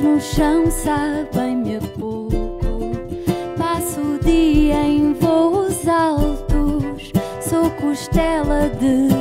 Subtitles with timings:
[0.00, 2.92] no chão sabem-me a pouco.
[3.56, 9.19] Passo o dia em voos altos, sou costela de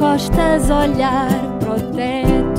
[0.00, 1.28] costas olhar
[1.60, 2.49] pro.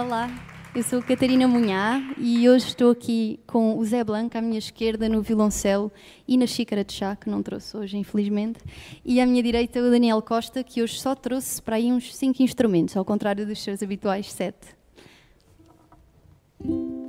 [0.00, 0.30] Olá,
[0.74, 5.10] eu sou Catarina Munhá e hoje estou aqui com o Zé Blanco à minha esquerda
[5.10, 5.92] no violoncelo
[6.26, 8.60] e na xícara de chá, que não trouxe hoje, infelizmente,
[9.04, 12.42] e à minha direita o Daniel Costa, que hoje só trouxe para aí uns cinco
[12.42, 14.74] instrumentos, ao contrário dos seus habituais sete.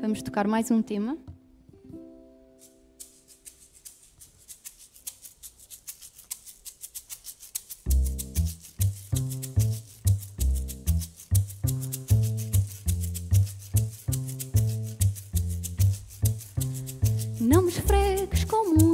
[0.01, 1.17] Vamos tocar mais um tema.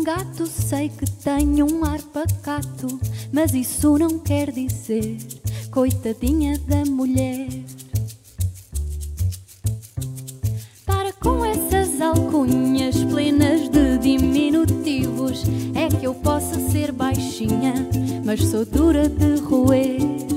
[0.07, 2.87] gato, sei que tenho um ar pacato,
[3.29, 5.17] mas isso não quer dizer
[5.69, 7.49] coitadinha da mulher.
[10.85, 15.43] Para com essas alcunhas plenas de diminutivos,
[15.75, 17.73] é que eu posso ser baixinha,
[18.23, 20.36] mas sou dura de roer.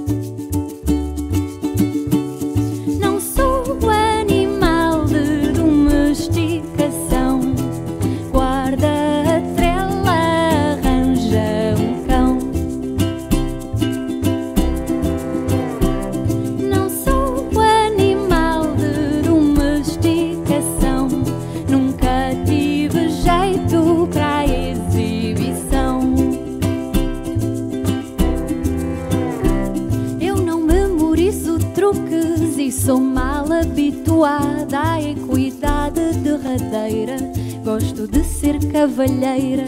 [34.21, 37.17] E à equidade derradeira.
[37.65, 39.65] Gosto de ser cavalheira.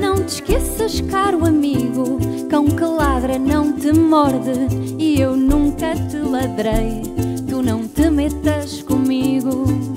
[0.00, 2.18] Não te esqueças, caro amigo,
[2.50, 4.52] cão que ladra não te morde
[4.98, 7.02] e eu nunca te ladrei.
[7.48, 9.91] Tu não te metas comigo.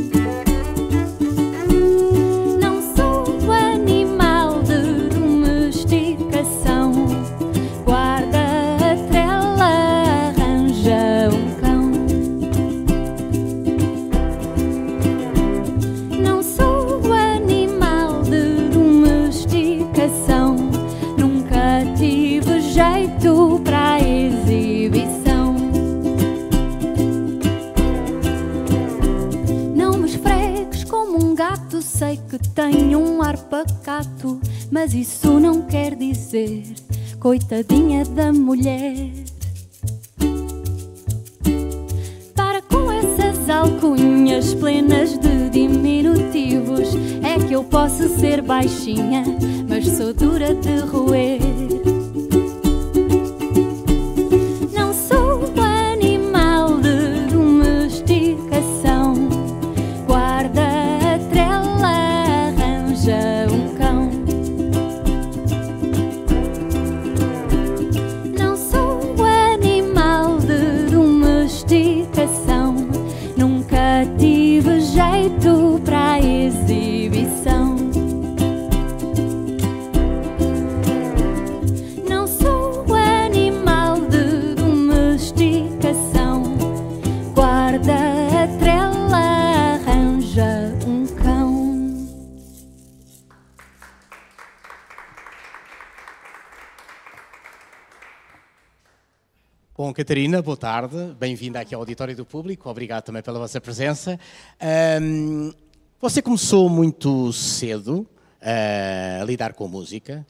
[99.78, 100.96] Bom, Catarina, boa tarde.
[101.20, 102.70] Bem-vinda aqui ao Auditório do Público.
[102.70, 104.18] Obrigado também pela vossa presença.
[104.58, 105.52] Ahm,
[106.00, 108.08] você começou muito cedo
[108.42, 110.26] ah, a lidar com música.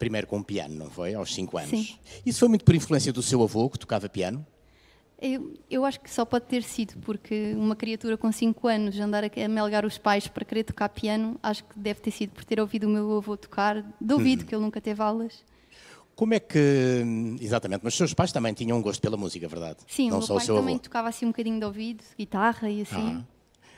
[0.00, 1.14] Primeiro com piano, não foi?
[1.14, 1.70] Aos 5 anos.
[1.70, 1.94] Sim.
[2.26, 4.44] Isso foi muito por influência do seu avô, que tocava piano?
[5.22, 9.22] Eu, eu acho que só pode ter sido, porque uma criatura com 5 anos andar
[9.22, 12.58] a melgar os pais para querer tocar piano, acho que deve ter sido por ter
[12.58, 15.44] ouvido o meu avô tocar, de ouvido, que ele nunca teve aulas.
[16.18, 16.58] Como é que.
[17.40, 19.78] Exatamente, mas os seus pais também tinham um gosto pela música, verdade?
[19.86, 20.82] Sim, não o meu pai o também avô.
[20.82, 23.24] tocava assim um bocadinho de ouvido, guitarra e assim.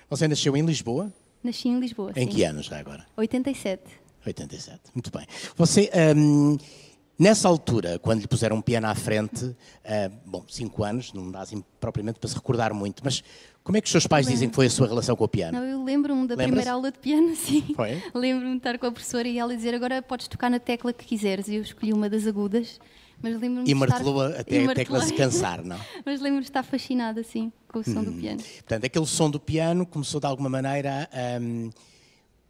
[0.09, 1.13] Você nasceu em Lisboa?
[1.45, 2.13] Nasci em Lisboa.
[2.17, 2.29] Em sim.
[2.29, 3.05] que anos já agora?
[3.15, 3.83] 87.
[4.25, 5.27] 87, muito bem.
[5.55, 6.57] Você, hum,
[7.21, 11.43] nessa altura, quando lhe puseram um piano à frente, ah, bom, 5 anos, não dá
[11.43, 13.23] assim propriamente para se recordar muito, mas
[13.63, 15.59] como é que os seus pais dizem que foi a sua relação com o piano?
[15.59, 17.63] Não, eu lembro-me da primeira aula de piano, sim.
[17.77, 18.03] Foi?
[18.15, 21.05] Lembro-me de estar com a professora e ela dizer agora podes tocar na tecla que
[21.05, 21.47] quiseres.
[21.49, 22.81] E eu escolhi uma das agudas,
[23.23, 23.87] mas lembro-me E de estar...
[23.87, 25.79] martelou até e a tecla se cansar, não?
[26.07, 28.19] mas lembro-me de estar fascinada, assim, com o som do Hum.
[28.19, 28.41] piano.
[28.43, 31.39] Portanto, aquele som do piano começou de alguma maneira a.
[31.39, 31.71] hum,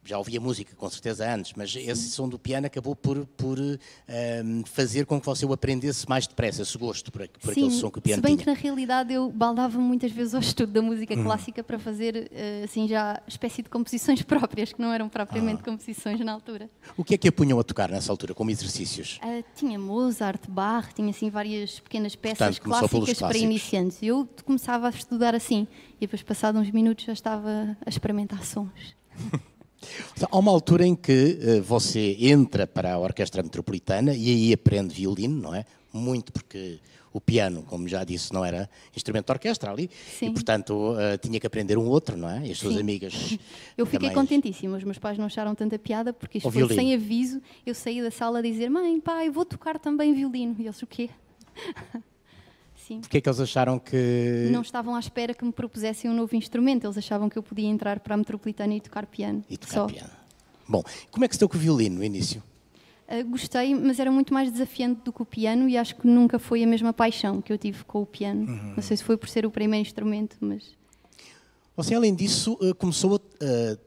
[0.03, 4.63] já ouvia música, com certeza, antes, mas esse som do piano acabou por, por hum,
[4.65, 7.99] fazer com que você o aprendesse mais depressa, esse gosto por, por aquele som que
[7.99, 8.43] o piano se bem tinha.
[8.45, 11.23] que na realidade eu baldava muitas vezes ao estudo da música Hum.
[11.23, 15.09] clássica para fazer eh, assim já espécie de composições próprias, que não eram Ah.
[15.09, 16.69] propriamente composições na altura.
[16.97, 19.19] O que é que a punham a tocar nessa altura, como exercícios?
[19.21, 23.99] Ah, tinha Mozart, Bach, tinha assim várias pequenas peças Portanto, clássicas para iniciantes.
[24.01, 25.67] Eu começava a estudar assim
[25.97, 28.95] e depois, passados uns minutos, já estava a experimentar sons.
[30.29, 34.93] Há uma altura em que eh, você entra para a Orquestra Metropolitana e aí aprende
[34.93, 35.65] violino, não é?
[35.93, 36.79] Muito porque
[37.13, 40.27] o piano, como já disse, não era instrumento de orquestra ali Sim.
[40.27, 42.47] e, portanto, eh, tinha que aprender um outro, não é?
[42.47, 42.79] E as suas Sim.
[42.79, 43.13] amigas.
[43.77, 46.93] Eu fiquei também- contentíssima, os meus pais não acharam tanta piada porque isto foi sem
[46.93, 47.41] aviso.
[47.65, 50.55] Eu saí da sala a dizer: Mãe, pai, vou tocar também violino.
[50.59, 51.09] E eles: O quê?
[52.91, 52.99] Sim.
[52.99, 54.49] Porque é que eles acharam que.
[54.51, 57.67] Não estavam à espera que me propusessem um novo instrumento, eles achavam que eu podia
[57.67, 59.43] entrar para a metropolitana e tocar piano.
[59.49, 59.85] E tocar só.
[59.85, 60.09] piano.
[60.67, 62.43] Bom, como é que se deu com o violino no início?
[63.07, 66.37] Uh, gostei, mas era muito mais desafiante do que o piano e acho que nunca
[66.39, 68.47] foi a mesma paixão que eu tive com o piano.
[68.47, 68.73] Uhum.
[68.75, 70.75] Não sei se foi por ser o primeiro instrumento, mas
[71.75, 73.77] Você, além disso, eh, começou a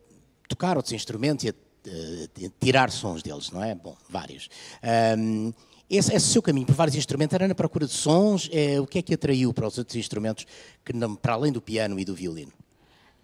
[0.49, 3.75] tocar outros instrumentos e a tirar sons deles, não é?
[3.75, 4.49] Bom, vários.
[5.89, 8.49] Esse, esse seu caminho por vários instrumentos era na procura de sons?
[8.53, 10.47] É, o que é que atraiu para os outros instrumentos,
[10.85, 12.53] que não- para além do piano e do violino?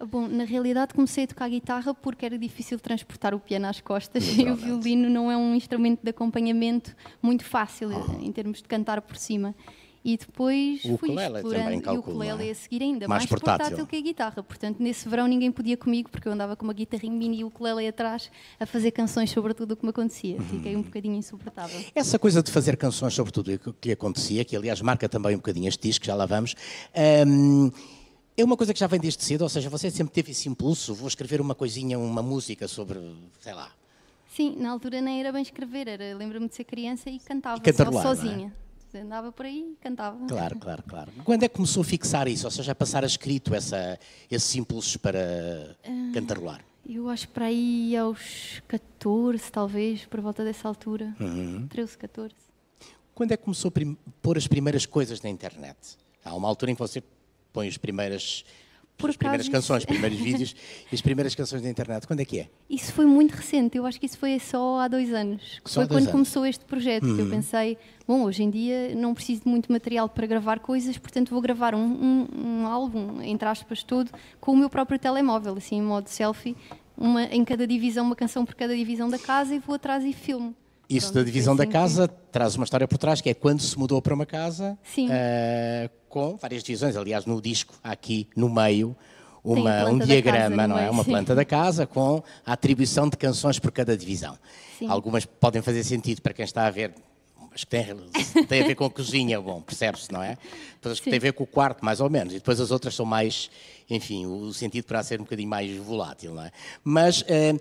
[0.09, 4.25] Bom, na realidade comecei a tocar guitarra porque era difícil transportar o piano às costas
[4.39, 8.65] e o violino não é um instrumento de acompanhamento muito fácil eh, em termos de
[8.69, 9.55] cantar por cima.
[10.03, 11.51] E depois O fui explorando.
[11.51, 12.53] também, e o calculo, ukulele é?
[12.53, 13.87] a seguir ainda Mais mais, portátil.
[13.87, 14.43] que a guitarra.
[14.43, 17.49] Portanto, nesse verão ninguém podia comigo porque eu andava com uma guitarrinha mini e o
[17.49, 20.41] ukulele atrás a fazer canções sobre tudo o que me acontecia.
[20.41, 21.79] Fiquei um bocadinho insuportável.
[21.95, 25.35] Essa coisa de fazer canções sobre tudo o que- lhe acontecia, que aliás marca também
[25.35, 26.55] um bocadinho este disco, já lá vamos,
[27.27, 27.71] hum,
[28.37, 30.95] é uma coisa que já vem desde cedo, ou seja, você sempre teve esse impulso,
[30.95, 32.99] vou escrever uma coisinha, uma música sobre,
[33.41, 33.71] sei lá,
[34.35, 37.73] Sim, na altura nem era bem escrever, era lembro-me de ser criança e cantava E
[37.75, 38.53] só não é?
[38.95, 40.27] Andava por aí e cantava.
[40.27, 41.13] Claro, claro, claro.
[41.25, 42.47] Quando é que começou a fixar isso?
[42.47, 43.99] Ou seja, a passar a escrito essa,
[44.31, 45.77] esses impulsos para
[46.13, 46.65] cantarolar?
[46.89, 51.15] Eu acho que para aí aos 14, talvez, por volta dessa altura.
[51.21, 51.69] Uhum.
[51.69, 52.35] 13, 14.
[53.15, 55.77] Quando é que começou a pôr as primeiras coisas na internet?
[56.25, 57.03] Há uma altura em que você
[57.53, 58.45] põe as primeiras,
[59.01, 60.55] Por as primeiras canções, os primeiros vídeos
[60.91, 62.07] e as primeiras canções da internet.
[62.07, 62.49] Quando é que é?
[62.69, 65.61] Isso foi muito recente, eu acho que isso foi só há dois anos.
[65.65, 66.13] Só foi quando anos.
[66.13, 67.05] começou este projeto.
[67.05, 70.97] que Eu pensei, bom, hoje em dia não preciso de muito material para gravar coisas,
[70.99, 72.29] portanto vou gravar um, um-
[72.63, 76.57] um álbum, entre aspas, todo, com o meu próprio telemóvel, assim, em modo selfie,
[76.97, 80.13] uma, em cada divisão, uma canção por cada divisão da casa e vou atrás e
[80.13, 80.55] filmo.
[80.91, 84.03] Isso da divisão da casa traz uma história por trás, que é quando se mudou
[84.03, 84.77] para uma casa
[85.09, 86.97] eh, com várias divisões.
[86.97, 88.97] Aliás, no disco, aqui no meio,
[89.45, 90.81] uma, um diagrama, não é?
[90.81, 91.11] meio, Uma sim.
[91.11, 94.37] planta da casa com a atribuição de canções por cada divisão.
[94.81, 94.89] Sim.
[94.89, 96.93] Algumas podem fazer sentido para quem está a ver.
[97.55, 97.85] As que têm,
[98.49, 100.37] têm a ver com a cozinha, bom, percebe-se, não é?
[100.75, 102.33] Depois as que têm a ver com o quarto, mais ou menos.
[102.33, 103.49] E depois as outras são mais,
[103.89, 106.51] enfim, o sentido poderá ser um bocadinho mais volátil, não é?
[106.83, 107.55] Mas eh,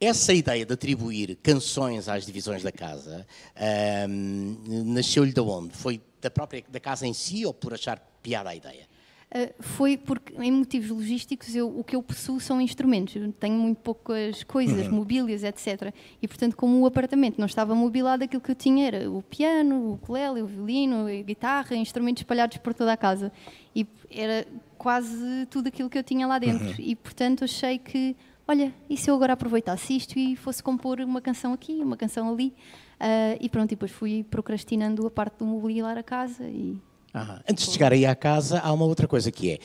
[0.00, 5.74] essa ideia de atribuir canções às divisões da casa ahm, nasceu-lhe de onde?
[5.76, 8.86] Foi da própria da casa em si ou por achar piada a ideia?
[9.34, 13.16] Uh, foi porque, em motivos logísticos, eu- o que eu possuo são instrumentos.
[13.16, 15.92] Eu tenho muito poucas coisas, mobílias, etc.
[16.22, 19.74] E, portanto, como o apartamento não estava mobilado, aquilo que eu tinha era o piano,
[19.76, 23.32] o ukulele, o violino, a guitarra, instrumentos espalhados por toda a casa.
[23.74, 24.46] E era
[24.78, 26.80] quase tudo aquilo que eu tinha lá dentro.
[26.80, 28.14] E, portanto, achei que,
[28.46, 32.32] olha, e se eu agora aproveitasse isto e fosse compor uma canção aqui, uma canção
[32.32, 32.54] ali?
[33.00, 36.78] Uh, e pronto, e depois fui procrastinando a parte do mobiliar a casa e
[37.14, 37.40] Aham.
[37.48, 39.58] Antes de chegar aí à casa, há uma outra coisa que é.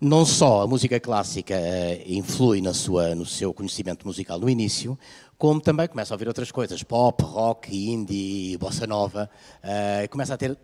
[0.00, 4.96] Não só a música clássica eh, influi na sua, no seu conhecimento musical no início,
[5.36, 9.28] como também começa a ouvir outras coisas, pop, rock, indie, bossa nova,
[9.62, 10.56] eh, começa a ter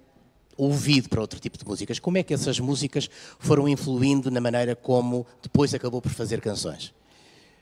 [0.57, 1.99] ouvido para outro tipo de músicas.
[1.99, 6.95] Como é que essas músicas foram influindo na maneira como depois acabou por fazer canções?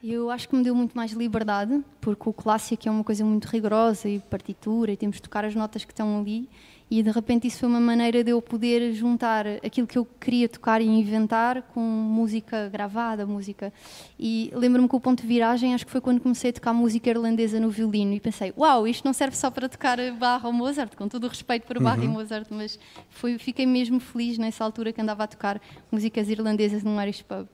[0.06, 3.46] Eu acho que me deu muito mais liberdade, porque o clássico é uma coisa muito
[3.46, 6.46] rigorosa e partitura, e temos de tocar as notas que estão ali,
[6.90, 10.46] e de repente isso foi uma maneira de eu poder juntar aquilo que eu queria
[10.46, 13.72] tocar e inventar com música gravada, música.
[14.18, 17.08] E lembro-me que o ponto de viragem acho que foi quando comecei a tocar música
[17.08, 20.94] irlandesa no violino e pensei, uau, isto não serve só para tocar Bach ou Mozart,
[20.96, 24.92] com todo o respeito por Bach e Mozart, mas foi, fiquei mesmo feliz nessa altura
[24.92, 25.58] que andava a tocar
[25.90, 27.48] músicas irlandesas num Irish pub.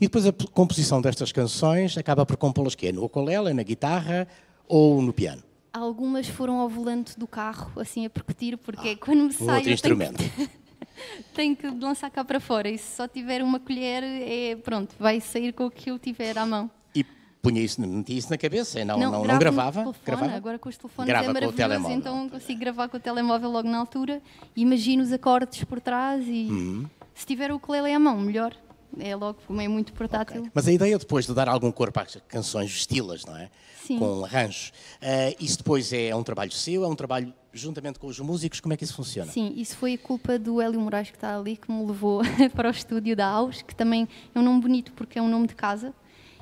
[0.06, 2.92] depois a composição destas canções acaba por compô-las quê?
[2.92, 4.28] No ukulele, na guitarra
[4.68, 5.42] ou no piano?
[5.72, 9.54] Algumas foram ao volante do carro, assim a percutir, porque quando me Um sai outro
[9.54, 10.22] tenho que, instrumento.
[11.34, 12.68] tenho que lançar cá para fora.
[12.68, 16.36] E se só tiver uma colher, é pronto, vai sair com o que eu tiver
[16.36, 16.70] à mão.
[16.94, 17.02] E
[17.40, 19.80] punha isso, metia isso na cabeça, e não, não, não, no gravava?
[19.82, 20.32] telefone, gravava?
[20.36, 21.96] Agora com os telefones Grava é com o maravilhoso, telemóvel.
[21.96, 24.20] então consigo gravar com o telemóvel logo na altura.
[24.54, 26.86] Imagino os acordes por trás e Uhum.
[27.14, 28.54] se tiver o ukulele à mão, melhor.
[28.98, 30.48] É logo, é muito portátil.
[30.52, 33.50] Mas a ideia depois de dar algum corpo às canções, vesti-las, não é?
[33.86, 33.98] Sim.
[33.98, 34.72] Com arranjos.
[35.00, 38.72] eh, isso depois é um trabalho seu, é um trabalho juntamente com os músicos, como
[38.72, 39.30] é que isso funciona?
[39.30, 42.22] Sim, isso foi a culpa do Hélio Moraes que está ali, que me levou
[42.54, 45.46] para o estúdio da AUS, que também é um nome bonito porque é um nome
[45.46, 45.92] de casa.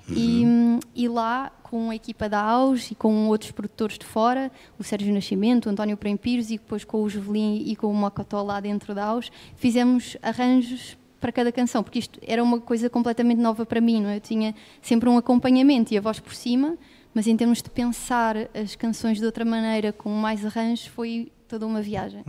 [0.09, 4.51] E, hum, e lá, com a equipa da AUS e com outros produtores de fora,
[4.77, 7.95] o Sérgio Nascimento, o António Prem Pires e depois com o Jovelin e com o
[7.95, 12.89] Mocotó lá dentro da AUS, fizemos arranjos para cada canção, porque isto era uma coisa
[12.89, 14.17] completamente nova para mim, não é?
[14.17, 16.79] Eu tinha sempre um acompanhamento e a voz por cima,
[17.15, 21.67] mas em termos de pensar as canções de outra maneira, com mais arranjos, foi toda
[21.67, 22.25] uma viagem.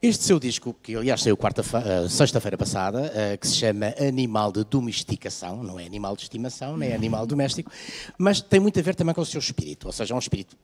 [0.00, 4.62] Este seu disco, que aliás saiu eh, sexta-feira passada, eh, que se chama Animal de
[4.62, 7.70] Domesticação, não é animal de estimação, nem é animal doméstico,
[8.18, 10.56] mas tem muito a ver também com o seu espírito, ou seja, é um espírito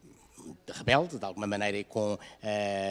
[0.71, 2.19] rebelde, de alguma maneira, e com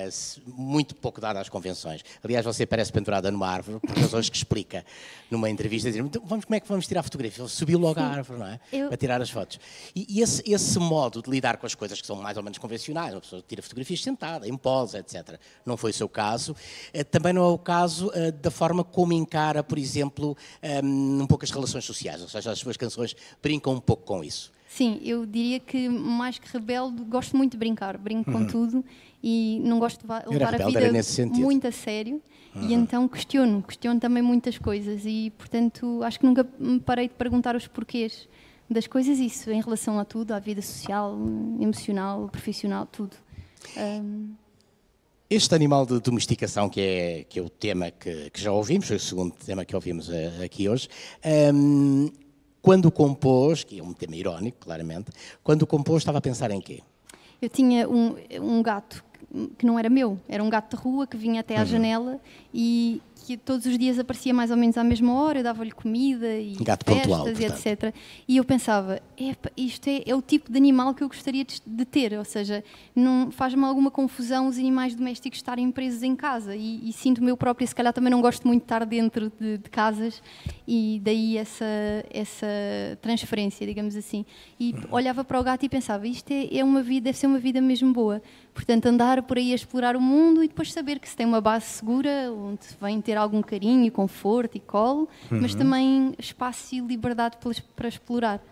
[0.10, 2.02] se- muito pouco dado às convenções.
[2.24, 4.86] Aliás, você parece pendurada numa árvore, por razões que explica
[5.30, 7.42] numa entrevista, dizer, então, vamos, como é que vamos tirar a fotografia?
[7.44, 8.60] Ele subiu logo à árvore, não é?
[8.72, 9.60] Eu- Para tirar as fotos.
[9.96, 12.58] E, e esse, esse modo de lidar com as coisas que são mais ou menos
[12.58, 15.40] convencionais, uma pessoa tira fotografias sentada, em pose, etc.
[15.66, 16.56] Não foi o seu caso.
[16.94, 21.26] Eh, Também não é o caso eh, da forma como encara, por exemplo, eh, um
[21.28, 24.52] pouco as relações sociais, ou seja, as suas canções brincam um pouco com isso.
[24.74, 28.86] Sim, eu diria que mais que rebelde, gosto muito de brincar, brinco com tudo
[29.22, 30.32] e não gosto de Uhum.
[30.32, 32.22] Levar a rebelde, era vida muito a sério
[32.56, 37.14] e então questiono, questiono também muitas coisas e portanto acho que nunca me parei de
[37.16, 38.30] perguntar os porquês
[38.70, 41.18] das coisas, isso em relação a tudo, à vida social,
[41.60, 43.18] emocional, profissional, tudo.
[43.76, 44.30] Ahm,
[45.30, 48.96] Este animal de domesticação, que é, que é o tema que, que já ouvimos, foi
[48.96, 50.88] o segundo tema que ouvimos eh, aqui hoje,
[51.24, 52.08] ehm,
[52.62, 55.12] quando compôs, que é um tema irónico, claramente,
[55.44, 56.82] quando compôs estava a pensar em quê?
[57.42, 59.04] Eu tinha um, um gato
[59.58, 61.62] que não era meu, era um gato de rua que vinha até Uhum.
[61.62, 62.20] à janela
[62.54, 63.02] e
[63.38, 66.56] que todos os dias aparecia mais ou menos à mesma hora, eu dava-lhe comida e
[66.62, 67.94] Gato festas pontual, e etc.
[68.28, 71.62] E eu pensava, "Epa, isto é, é o tipo de animal que eu gostaria de,
[71.66, 72.64] de ter, ou seja,
[72.96, 77.38] não faz-me alguma confusão os animais domésticos estarem presos em casa e, e sinto-me eu
[77.38, 80.22] própria, se calhar também não gosto muito de estar dentro de, de casas
[80.68, 81.66] e daí essa,
[82.10, 82.48] essa
[83.02, 84.26] transferência, digamos assim.
[84.60, 87.40] E olhava para o gato e pensava, isto é, é uma vida, deve ser uma
[87.40, 88.22] vida mesmo boa.
[88.54, 91.40] Portanto, andar por aí a explorar o mundo e depois saber que se tem uma
[91.40, 97.38] base segura, onde vem ter algum carinho, conforto e colo, mas também espaço e liberdade
[97.76, 98.44] para, explorar.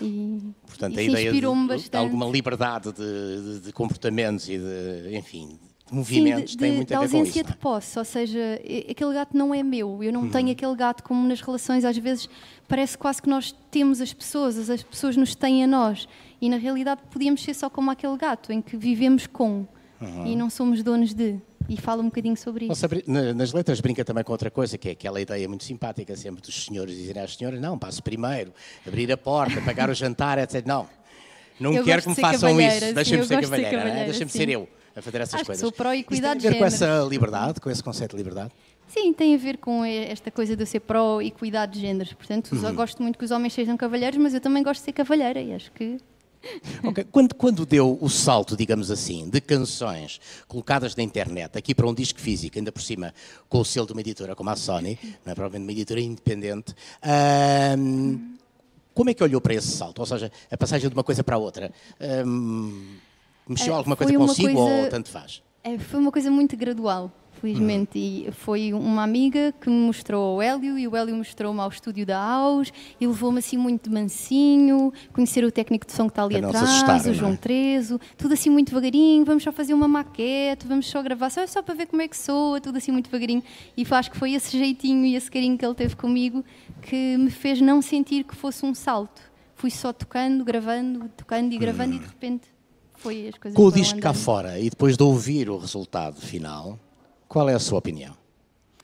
[0.00, 5.48] E Portanto, a isso ideia de, de alguma liberdade de, de- comportamentos e de, enfim,
[5.48, 7.52] de Sim, movimentos de, tem muito a ver com ausência isso.
[7.52, 11.02] de posse, ou seja, e- aquele gato não é meu, eu não tenho aquele gato
[11.02, 12.30] como nas relações, às vezes
[12.66, 16.08] parece quase que nós temos as pessoas, as- as pessoas nos têm a nós,
[16.40, 19.66] e na realidade podíamos ser só como aquele gato, em que vivemos com,
[20.26, 22.86] e não somos donos de, e fala um bocadinho sobre isso.
[23.34, 26.64] Nas letras brinca também com outra coisa, que é aquela ideia muito simpática sempre dos
[26.64, 28.52] senhores dizerem às senhoras, não, passo primeiro,
[28.86, 30.64] abrir a porta, pagar o jantar, etc.
[30.66, 30.86] Não,
[31.58, 33.82] não Eu quero que me façam isso, deixem-me ser de cavalheira, não é?
[33.82, 34.38] cavalheira, deixem-me sim.
[34.38, 35.60] ser eu a fazer essas Acho coisas.
[35.60, 38.52] sou pró Isso equidade tem a ver com essa liberdade, com esse conceito de liberdade?
[38.86, 42.12] Sim, tem a ver com esta coisa de eu ser pró e cuidar de géneros,
[42.12, 44.92] portanto eu gosto muito que os homens sejam cavalheiros, mas eu também gosto de ser
[44.92, 45.96] cavalheira, e acho que
[46.84, 51.86] Ok, Quando, quando deu o salto, digamos assim, de canções colocadas na internet, aqui para
[51.86, 53.14] um disco físico, ainda por cima
[53.48, 56.74] com o selo de uma editora como a Sony, não é provavelmente uma editora independente,
[57.02, 58.34] ahm,
[58.92, 59.98] como é que olhou para esse salto?
[59.98, 62.96] Ou seja, a passagem de uma coisa para a outra, ahm,
[63.48, 65.42] mexeu Eh, alguma coisa consigo coisa- ou tanto faz?
[65.66, 67.98] É, foi uma coisa muito gradual, felizmente.
[67.98, 72.04] E foi uma amiga que me mostrou ao Hélio e o Hélio mostrou-me ao estúdio
[72.04, 76.22] da AUS e levou-me assim muito de mansinho, conhecer o técnico de som que está
[76.22, 77.36] ali Para atrás, o não João é?
[77.36, 79.24] Trezo, tudo assim muito devagarinho.
[79.24, 82.16] Vamos só fazer uma maquete, vamos só gravar, só, só para ver como é que
[82.18, 83.42] soa, tudo assim muito devagarinho.
[83.74, 86.44] E acho que foi esse jeitinho e esse carinho que ele teve comigo
[86.82, 89.22] que me fez não sentir que fosse um salto.
[89.54, 92.53] Fui só tocando, gravando, tocando e gravando e de repente
[93.04, 96.78] foi as coisas Com o disco cá fora e depois de ouvir o resultado final,
[97.28, 98.16] qual é a sua opinião?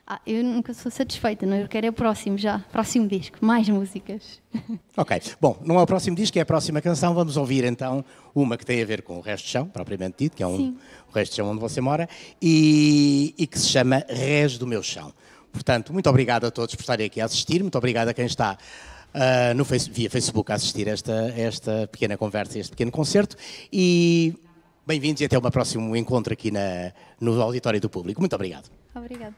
[0.06, 1.56] Ah, eu nunca sou satisfeita, não?
[1.56, 4.40] eu quero é o próximo já, próximo disco, mais músicas.
[4.96, 7.14] Ok, bom, não é o próximo disco, é a próxima canção.
[7.14, 8.04] Vamos ouvir então
[8.34, 10.56] uma que tem a ver com o resto de chão, propriamente dito, que é um,
[10.56, 10.78] Sim.
[11.08, 12.06] o resto de chão onde você mora,
[12.42, 15.14] e, e que se chama Res do Meu Chão.
[15.52, 18.58] Portanto, muito obrigado a todos por estarem aqui a assistir, muito obrigado a quem está
[19.14, 23.36] ah, no face, via Facebook a assistir esta, esta pequena conversa, este pequeno concerto,
[23.72, 24.34] e
[24.86, 28.20] bem-vindos e até o próximo encontro aqui na, no auditório do público.
[28.20, 28.70] Muito obrigado.
[28.94, 29.34] Obrigada.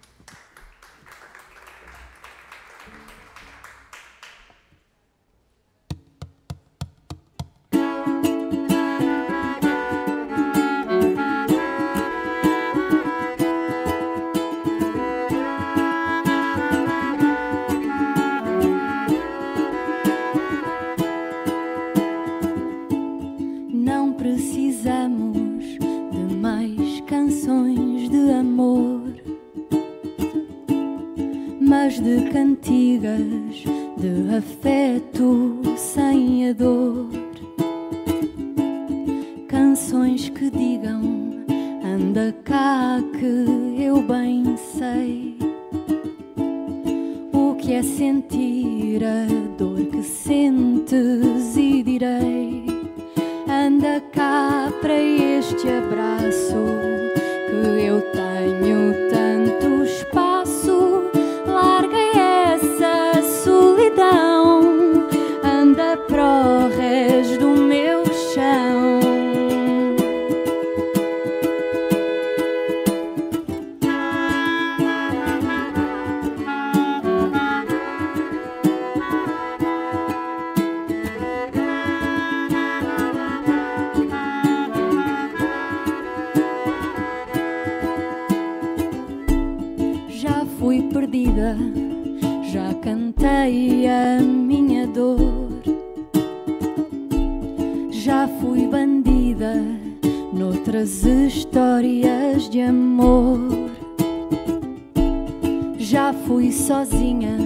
[105.93, 107.37] Já fui sozinha,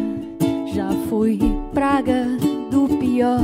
[0.73, 1.37] já fui
[1.75, 2.27] praga
[2.71, 3.41] do pior.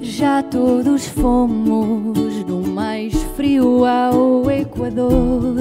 [0.00, 5.56] Já todos fomos do mais frio ao Equador.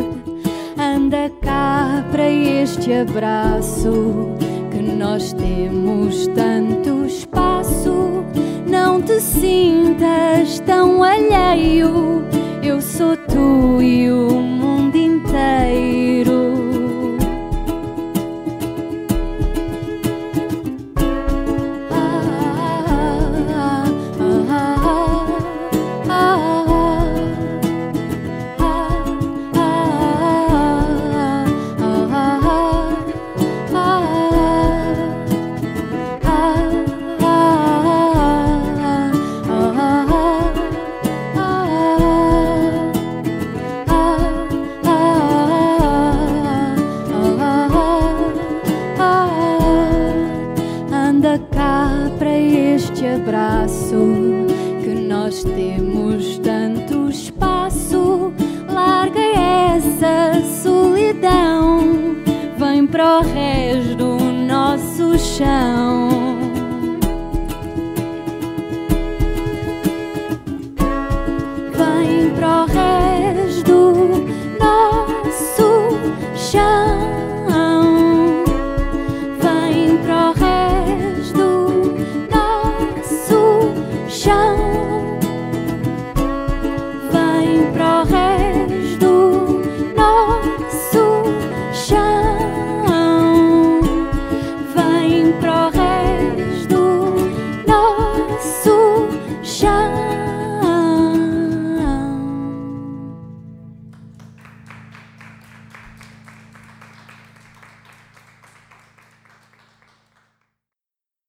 [0.77, 4.35] Anda cá para este abraço
[4.69, 8.23] que nós temos tanto espaço.
[8.69, 12.21] Não te sintas tão alheio.
[12.61, 16.06] Eu sou tu e o mundo inteiro.